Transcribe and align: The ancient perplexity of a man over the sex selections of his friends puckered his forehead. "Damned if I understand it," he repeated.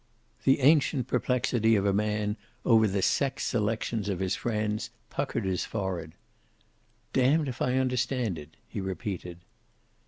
The 0.45 0.61
ancient 0.61 1.05
perplexity 1.07 1.75
of 1.75 1.85
a 1.85 1.93
man 1.93 2.35
over 2.65 2.87
the 2.87 3.03
sex 3.03 3.45
selections 3.45 4.09
of 4.09 4.17
his 4.17 4.35
friends 4.35 4.89
puckered 5.11 5.45
his 5.45 5.63
forehead. 5.63 6.13
"Damned 7.13 7.47
if 7.47 7.61
I 7.61 7.75
understand 7.77 8.39
it," 8.39 8.57
he 8.67 8.81
repeated. 8.81 9.41